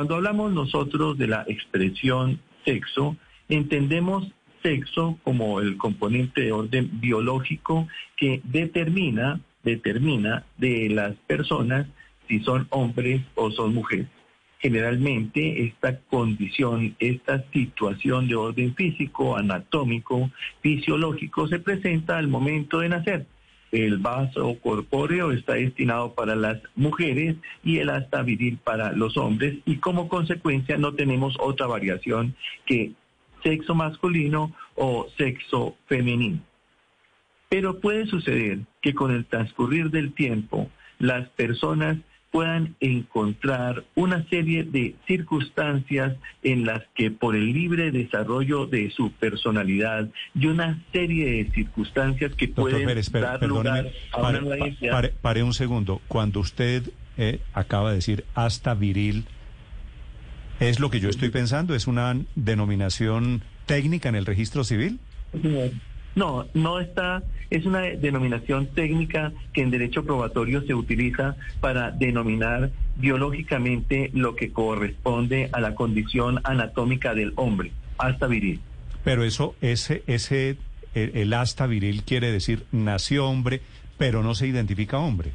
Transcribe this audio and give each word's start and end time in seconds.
Cuando 0.00 0.14
hablamos 0.14 0.50
nosotros 0.52 1.18
de 1.18 1.26
la 1.26 1.44
expresión 1.46 2.40
sexo, 2.64 3.18
entendemos 3.50 4.32
sexo 4.62 5.18
como 5.24 5.60
el 5.60 5.76
componente 5.76 6.40
de 6.40 6.52
orden 6.52 6.88
biológico 7.02 7.86
que 8.16 8.40
determina, 8.44 9.42
determina 9.62 10.46
de 10.56 10.88
las 10.88 11.16
personas 11.26 11.86
si 12.28 12.40
son 12.40 12.66
hombres 12.70 13.20
o 13.34 13.50
son 13.50 13.74
mujeres. 13.74 14.06
Generalmente 14.58 15.64
esta 15.64 15.98
condición, 15.98 16.96
esta 16.98 17.44
situación 17.52 18.26
de 18.26 18.36
orden 18.36 18.74
físico, 18.74 19.36
anatómico, 19.36 20.30
fisiológico 20.62 21.46
se 21.46 21.58
presenta 21.58 22.16
al 22.16 22.26
momento 22.28 22.78
de 22.78 22.88
nacer. 22.88 23.26
El 23.72 23.98
vaso 23.98 24.56
corpóreo 24.60 25.30
está 25.30 25.54
destinado 25.54 26.14
para 26.14 26.34
las 26.34 26.60
mujeres 26.74 27.36
y 27.62 27.78
el 27.78 27.90
asta 27.90 28.22
viril 28.22 28.58
para 28.62 28.92
los 28.92 29.16
hombres 29.16 29.58
y 29.64 29.76
como 29.76 30.08
consecuencia 30.08 30.76
no 30.76 30.94
tenemos 30.94 31.36
otra 31.38 31.66
variación 31.66 32.34
que 32.66 32.92
sexo 33.42 33.74
masculino 33.74 34.52
o 34.74 35.06
sexo 35.16 35.76
femenino. 35.86 36.40
Pero 37.48 37.80
puede 37.80 38.06
suceder 38.06 38.60
que 38.80 38.94
con 38.94 39.12
el 39.12 39.26
transcurrir 39.26 39.90
del 39.90 40.12
tiempo 40.14 40.70
las 40.98 41.28
personas 41.30 41.96
puedan 42.30 42.76
encontrar 42.80 43.84
una 43.94 44.26
serie 44.28 44.64
de 44.64 44.94
circunstancias 45.06 46.16
en 46.42 46.64
las 46.64 46.82
que 46.94 47.10
por 47.10 47.34
el 47.34 47.52
libre 47.52 47.90
desarrollo 47.90 48.66
de 48.66 48.90
su 48.90 49.12
personalidad 49.12 50.08
y 50.34 50.46
una 50.46 50.82
serie 50.92 51.44
de 51.44 51.50
circunstancias 51.52 52.32
que 52.34 52.48
pueden 52.48 52.86
dar 53.12 53.42
lugar 53.42 53.90
a 54.12 54.20
pare, 54.20 54.38
una 54.38 54.90
pare, 54.90 55.08
pare, 55.20 55.42
un 55.42 55.54
segundo. 55.54 56.00
Cuando 56.08 56.40
usted 56.40 56.90
eh, 57.16 57.40
acaba 57.52 57.90
de 57.90 57.96
decir 57.96 58.24
hasta 58.34 58.74
viril, 58.74 59.24
¿es 60.60 60.78
lo 60.78 60.90
que 60.90 61.00
yo 61.00 61.08
estoy 61.08 61.30
pensando? 61.30 61.74
¿Es 61.74 61.86
una 61.86 62.16
denominación 62.36 63.42
técnica 63.66 64.08
en 64.08 64.14
el 64.14 64.26
registro 64.26 64.62
civil? 64.64 65.00
No, 66.14 66.46
no 66.54 66.80
está, 66.80 67.22
es 67.50 67.66
una 67.66 67.80
denominación 67.80 68.66
técnica 68.66 69.32
que 69.52 69.62
en 69.62 69.70
derecho 69.70 70.04
probatorio 70.04 70.62
se 70.62 70.74
utiliza 70.74 71.36
para 71.60 71.90
denominar 71.90 72.70
biológicamente 72.96 74.10
lo 74.12 74.34
que 74.34 74.52
corresponde 74.52 75.48
a 75.52 75.60
la 75.60 75.74
condición 75.74 76.40
anatómica 76.44 77.14
del 77.14 77.32
hombre, 77.36 77.72
hasta 77.98 78.26
viril. 78.26 78.60
Pero 79.04 79.24
eso, 79.24 79.54
ese, 79.60 80.02
ese, 80.06 80.56
el, 80.94 81.12
el 81.14 81.32
hasta 81.32 81.66
viril 81.66 82.02
quiere 82.02 82.32
decir 82.32 82.64
nació 82.72 83.26
hombre, 83.26 83.60
pero 83.96 84.22
no 84.22 84.34
se 84.34 84.46
identifica 84.46 84.98
hombre. 84.98 85.32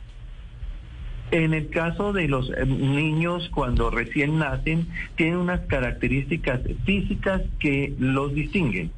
En 1.32 1.54
el 1.54 1.70
caso 1.70 2.14
de 2.14 2.28
los 2.28 2.50
niños 2.68 3.50
cuando 3.50 3.90
recién 3.90 4.38
nacen, 4.38 4.88
tienen 5.16 5.38
unas 5.38 5.62
características 5.62 6.62
físicas 6.86 7.42
que 7.60 7.94
los 7.98 8.34
distinguen. 8.34 8.92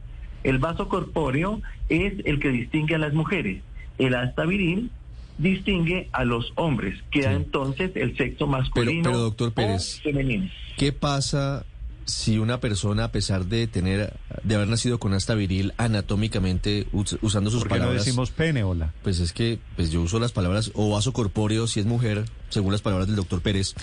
El 0.47 0.59
vaso 0.59 0.87
corpóreo 0.87 1.61
es 1.89 2.13
el 2.23 2.39
que 2.39 2.47
distingue 2.49 2.95
a 2.95 2.99
las 2.99 3.13
mujeres. 3.13 3.61
El 3.97 4.15
asta 4.15 4.45
viril 4.45 4.91
distingue 5.37 6.07
a 6.13 6.23
los 6.23 6.53
hombres. 6.55 6.97
Queda 7.11 7.31
sí. 7.31 7.35
entonces 7.35 7.91
el 7.95 8.15
sexo 8.15 8.47
masculino 8.47 9.03
pero, 9.03 9.11
pero 9.11 9.23
doctor 9.25 9.51
Pérez, 9.51 9.99
femenino. 10.01 10.49
¿Qué 10.77 10.93
pasa 10.93 11.65
si 12.05 12.39
una 12.39 12.61
persona, 12.61 13.03
a 13.03 13.11
pesar 13.11 13.47
de 13.47 13.67
tener, 13.67 14.13
de 14.41 14.55
haber 14.55 14.69
nacido 14.69 14.99
con 14.99 15.13
asta 15.13 15.35
viril 15.35 15.73
anatómicamente, 15.75 16.87
usando 16.93 17.51
sus 17.51 17.59
¿Por 17.59 17.67
qué 17.67 17.75
palabras. 17.75 17.97
no 17.97 18.05
decimos 18.05 18.31
pene, 18.31 18.63
hola? 18.63 18.93
Pues 19.03 19.19
es 19.19 19.33
que 19.33 19.59
pues 19.75 19.91
yo 19.91 20.01
uso 20.01 20.17
las 20.17 20.31
palabras 20.31 20.71
o 20.75 20.89
vaso 20.89 21.11
corpóreo 21.11 21.67
si 21.67 21.81
es 21.81 21.85
mujer, 21.85 22.23
según 22.47 22.71
las 22.71 22.81
palabras 22.81 23.07
del 23.07 23.17
doctor 23.17 23.41
Pérez. 23.41 23.75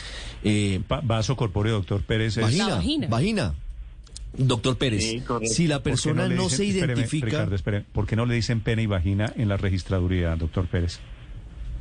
Eh, 0.42 0.80
Va, 0.90 1.02
vaso 1.02 1.36
corpóreo, 1.36 1.74
doctor 1.74 2.02
Pérez. 2.02 2.38
Es... 2.38 2.42
Vagina, 2.42 2.68
vagina. 2.76 3.06
vagina. 3.08 3.54
Doctor 4.36 4.76
Pérez, 4.76 5.02
sí, 5.02 5.22
si 5.44 5.66
la 5.66 5.82
persona 5.82 6.28
no, 6.28 6.34
no 6.34 6.42
dicen, 6.44 6.56
se 6.56 6.64
identifica... 6.64 7.44
Espéreme, 7.44 7.56
Ricardo, 7.56 7.92
¿por 7.92 8.06
qué 8.06 8.16
no 8.16 8.26
le 8.26 8.34
dicen 8.34 8.60
pene 8.60 8.82
y 8.82 8.86
vagina 8.86 9.32
en 9.36 9.48
la 9.48 9.56
registraduría, 9.56 10.34
doctor 10.36 10.66
Pérez? 10.66 11.00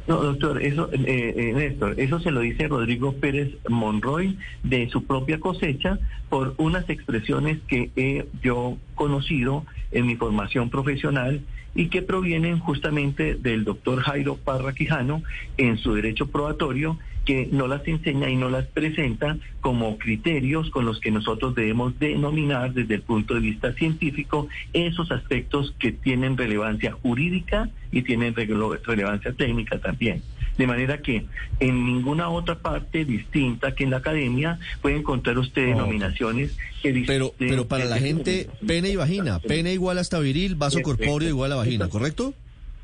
No, 0.05 0.21
doctor, 0.21 0.61
eso, 0.61 0.89
eh, 0.91 1.33
eh, 1.37 1.53
Néstor, 1.53 1.97
eso 1.97 2.19
se 2.19 2.29
lo 2.29 2.41
dice 2.41 2.67
Rodrigo 2.67 3.13
Pérez 3.13 3.55
Monroy 3.69 4.37
de 4.61 4.89
su 4.89 5.05
propia 5.05 5.39
cosecha 5.39 5.97
por 6.29 6.55
unas 6.57 6.89
expresiones 6.89 7.59
que 7.67 7.89
he 7.95 8.25
yo 8.41 8.77
conocido 8.95 9.65
en 9.91 10.05
mi 10.05 10.17
formación 10.17 10.69
profesional 10.69 11.41
y 11.75 11.87
que 11.87 12.01
provienen 12.01 12.59
justamente 12.59 13.35
del 13.35 13.63
doctor 13.63 14.01
Jairo 14.01 14.37
Parra 14.37 14.73
Quijano 14.73 15.23
en 15.57 15.77
su 15.77 15.93
derecho 15.93 16.27
probatorio 16.27 16.97
que 17.25 17.47
no 17.51 17.67
las 17.67 17.87
enseña 17.87 18.29
y 18.29 18.35
no 18.35 18.49
las 18.49 18.67
presenta 18.67 19.37
como 19.61 19.97
criterios 19.97 20.69
con 20.69 20.85
los 20.85 20.99
que 20.99 21.11
nosotros 21.11 21.55
debemos 21.55 21.97
denominar 21.99 22.73
desde 22.73 22.95
el 22.95 23.01
punto 23.01 23.33
de 23.33 23.39
vista 23.39 23.73
científico 23.73 24.47
esos 24.73 25.11
aspectos 25.11 25.73
que 25.79 25.91
tienen 25.91 26.37
relevancia 26.37 26.91
jurídica 26.91 27.69
y 27.91 28.01
tienen 28.01 28.35
relevancia 28.35 29.31
técnica 29.33 29.79
también. 29.79 30.21
De 30.57 30.67
manera 30.67 31.01
que 31.01 31.25
en 31.59 31.85
ninguna 31.85 32.29
otra 32.29 32.59
parte 32.59 33.05
distinta 33.05 33.73
que 33.73 33.83
en 33.83 33.89
la 33.89 33.97
academia 33.97 34.59
puede 34.81 34.97
encontrar 34.97 35.37
usted 35.37 35.65
denominaciones 35.67 36.55
que 36.81 37.03
Pero, 37.07 37.33
pero 37.37 37.67
para 37.67 37.85
la 37.85 37.97
gente, 37.97 38.49
pene 38.65 38.89
y 38.89 38.95
vagina, 38.95 39.39
pene 39.39 39.73
igual 39.73 39.97
hasta 39.97 40.19
viril, 40.19 40.55
vaso 40.55 40.81
corpóreo 40.81 41.29
igual 41.29 41.51
a 41.51 41.55
vagina, 41.55 41.89
¿correcto? 41.89 42.33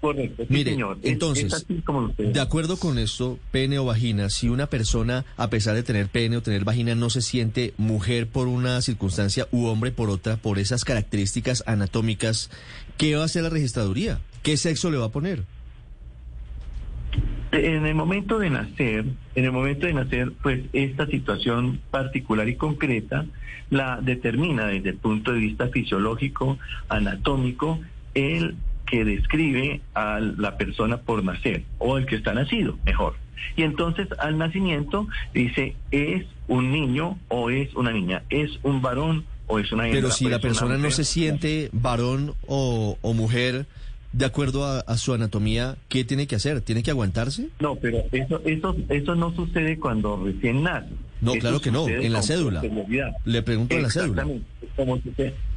Correcto, 0.01 0.43
sí, 0.43 0.53
Mire, 0.53 0.71
señor. 0.71 0.97
entonces, 1.03 1.65
de 2.17 2.39
acuerdo 2.39 2.77
con 2.77 2.97
esto, 2.97 3.37
pene 3.51 3.79
o 3.79 3.85
vagina, 3.85 4.29
si 4.29 4.47
una 4.47 4.67
persona, 4.67 5.25
a 5.35 5.49
pesar 5.49 5.75
de 5.75 5.83
tener 5.83 6.07
pene 6.07 6.37
o 6.37 6.41
tener 6.41 6.63
vagina, 6.63 6.95
no 6.95 7.09
se 7.09 7.21
siente 7.21 7.73
mujer 7.77 8.27
por 8.27 8.47
una 8.47 8.81
circunstancia 8.81 9.49
u 9.51 9.65
hombre 9.65 9.91
por 9.91 10.09
otra, 10.09 10.37
por 10.37 10.57
esas 10.57 10.85
características 10.85 11.63
anatómicas, 11.67 12.49
¿qué 12.97 13.15
va 13.17 13.23
a 13.23 13.25
hacer 13.25 13.43
la 13.43 13.49
registraduría? 13.49 14.21
¿Qué 14.41 14.55
sexo 14.55 14.89
le 14.89 14.97
va 14.97 15.07
a 15.07 15.11
poner? 15.11 15.43
En 17.51 17.85
el 17.85 17.95
momento 17.95 18.37
de 18.37 18.49
nacer, 18.49 19.05
en 19.35 19.45
el 19.45 19.51
momento 19.51 19.87
de 19.87 19.93
nacer, 19.93 20.31
pues 20.43 20.61
esta 20.73 21.07
situación 21.07 21.79
particular 21.89 22.47
y 22.47 22.55
concreta 22.55 23.25
la 23.69 23.99
determina 24.01 24.67
desde 24.67 24.89
el 24.89 24.97
punto 24.97 25.31
de 25.33 25.39
vista 25.39 25.67
fisiológico, 25.67 26.59
anatómico, 26.89 27.79
el 28.13 28.55
que 28.85 29.05
describe 29.05 29.81
a 29.93 30.19
la 30.19 30.57
persona 30.57 30.97
por 30.97 31.23
nacer 31.23 31.63
o 31.77 31.97
el 31.97 32.05
que 32.05 32.15
está 32.15 32.33
nacido, 32.33 32.77
mejor. 32.85 33.15
Y 33.55 33.63
entonces 33.63 34.07
al 34.19 34.37
nacimiento 34.37 35.07
dice 35.33 35.75
es 35.91 36.25
un 36.47 36.71
niño 36.71 37.17
o 37.29 37.49
es 37.49 37.73
una 37.75 37.91
niña, 37.91 38.23
es 38.29 38.51
un 38.63 38.81
varón 38.81 39.25
o 39.47 39.59
es 39.59 39.71
una 39.71 39.85
hembra. 39.85 40.01
Pero 40.01 40.11
si 40.11 40.27
la 40.27 40.39
persona 40.39 40.77
no 40.77 40.91
se 40.91 41.03
siente 41.03 41.69
varón 41.71 42.33
o, 42.47 42.97
o 43.01 43.13
mujer, 43.13 43.65
de 44.11 44.25
acuerdo 44.25 44.65
a, 44.65 44.79
a, 44.79 44.97
su 44.97 45.13
anatomía, 45.13 45.77
¿qué 45.87 46.03
tiene 46.03 46.27
que 46.27 46.35
hacer? 46.35 46.61
¿Tiene 46.61 46.83
que 46.83 46.91
aguantarse? 46.91 47.49
No, 47.59 47.75
pero 47.75 48.03
eso, 48.11 48.41
eso, 48.45 48.75
eso 48.89 49.15
no 49.15 49.33
sucede 49.35 49.77
cuando 49.77 50.21
recién 50.23 50.63
nace. 50.63 50.89
No, 51.21 51.31
eso 51.31 51.41
claro 51.41 51.59
que 51.59 51.71
no, 51.71 51.87
en 51.87 52.13
la 52.13 52.21
cédula. 52.21 52.61
Le 53.25 53.41
pregunto 53.41 53.75
en 53.75 53.83
la 53.83 53.89
cédula. 53.89 54.25
Como 54.75 54.99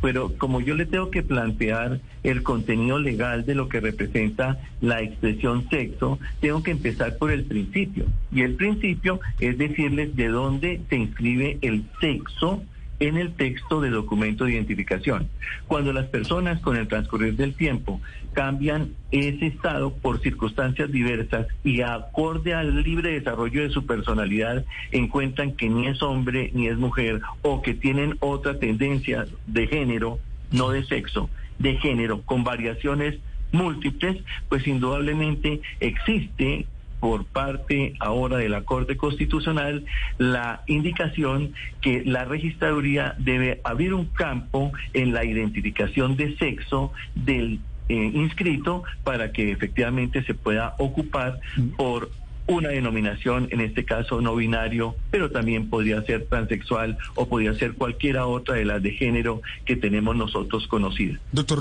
pero 0.00 0.32
como 0.36 0.60
yo 0.60 0.74
le 0.74 0.86
tengo 0.86 1.10
que 1.10 1.22
plantear 1.22 2.00
el 2.24 2.42
contenido 2.42 2.98
legal 2.98 3.46
de 3.46 3.54
lo 3.54 3.68
que 3.68 3.78
representa 3.78 4.58
la 4.80 5.00
expresión 5.00 5.68
sexo, 5.70 6.18
tengo 6.40 6.62
que 6.64 6.72
empezar 6.72 7.16
por 7.18 7.30
el 7.30 7.44
principio. 7.44 8.06
Y 8.32 8.42
el 8.42 8.56
principio 8.56 9.20
es 9.38 9.56
decirles 9.58 10.16
de 10.16 10.28
dónde 10.28 10.80
se 10.90 10.96
inscribe 10.96 11.58
el 11.62 11.84
sexo 12.00 12.64
en 13.08 13.16
el 13.16 13.34
texto 13.34 13.80
de 13.80 13.90
documento 13.90 14.44
de 14.44 14.52
identificación. 14.52 15.28
Cuando 15.66 15.92
las 15.92 16.06
personas 16.06 16.60
con 16.60 16.76
el 16.76 16.86
transcurrir 16.86 17.34
del 17.34 17.54
tiempo 17.54 18.00
cambian 18.32 18.92
ese 19.10 19.46
estado 19.46 19.92
por 19.92 20.20
circunstancias 20.20 20.90
diversas 20.92 21.48
y 21.64 21.80
acorde 21.80 22.54
al 22.54 22.82
libre 22.82 23.10
desarrollo 23.10 23.62
de 23.62 23.70
su 23.70 23.86
personalidad 23.86 24.64
encuentran 24.92 25.56
que 25.56 25.68
ni 25.68 25.88
es 25.88 26.00
hombre 26.00 26.52
ni 26.54 26.68
es 26.68 26.76
mujer 26.76 27.20
o 27.42 27.60
que 27.60 27.74
tienen 27.74 28.16
otra 28.20 28.60
tendencia 28.60 29.26
de 29.48 29.66
género, 29.66 30.20
no 30.52 30.70
de 30.70 30.84
sexo, 30.84 31.28
de 31.58 31.78
género, 31.78 32.22
con 32.22 32.44
variaciones 32.44 33.18
múltiples, 33.50 34.22
pues 34.48 34.64
indudablemente 34.66 35.60
existe 35.80 36.66
por 37.02 37.24
parte 37.24 37.94
ahora 37.98 38.36
de 38.36 38.48
la 38.48 38.62
Corte 38.62 38.96
Constitucional 38.96 39.84
la 40.18 40.62
indicación 40.68 41.52
que 41.80 42.04
la 42.04 42.24
registraduría 42.24 43.16
debe 43.18 43.60
abrir 43.64 43.92
un 43.92 44.04
campo 44.04 44.70
en 44.94 45.12
la 45.12 45.24
identificación 45.24 46.16
de 46.16 46.36
sexo 46.36 46.92
del 47.16 47.58
eh, 47.88 47.94
inscrito 48.14 48.84
para 49.02 49.32
que 49.32 49.50
efectivamente 49.50 50.22
se 50.22 50.34
pueda 50.34 50.76
ocupar 50.78 51.40
por 51.76 52.08
una 52.46 52.70
denominación, 52.70 53.48
en 53.50 53.60
este 53.60 53.84
caso 53.84 54.20
no 54.20 54.34
binario, 54.34 54.94
pero 55.10 55.30
también 55.30 55.68
podría 55.70 56.02
ser 56.02 56.26
transexual 56.26 56.98
o 57.14 57.28
podría 57.28 57.54
ser 57.54 57.74
cualquiera 57.74 58.26
otra 58.26 58.56
de 58.56 58.64
las 58.64 58.82
de 58.82 58.92
género 58.92 59.42
que 59.64 59.76
tenemos 59.76 60.16
nosotros 60.16 60.66
conocidas. 60.66 61.20
Doctor 61.32 61.60